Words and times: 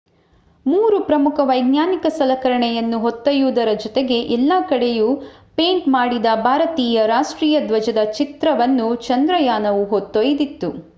ಮೂರು 0.65 0.97
ಪ್ರಮುಖ 0.99 1.35
ವೈಜ್ಞಾನಿಕ 1.43 2.05
ಸಲಕರಣೆಯನ್ನು 2.09 2.99
ಹೊತ್ತೊಯ್ಯುವುದರ 2.99 3.69
ಜೊತೆಗೆ 3.75 4.17
ಎಲ್ಲ 4.31 4.53
ಕಡೆಯೂ 4.69 5.09
ಪೇಂಟ್ 5.55 5.87
ಮಾಡಿದ 5.89 6.29
ಭಾರತೀಯ 6.43 7.05
ರಾಷ್ಟ್ರೀಯ 7.07 7.59
ಧ್ವಜದ 7.67 8.03
ಚಿತ್ರವನ್ನು 8.11 8.95
ಚಂದ್ರಯಾನವು 9.05 9.85
ಹೊತ್ತೊಯ್ದಿತ್ತು 9.85 10.71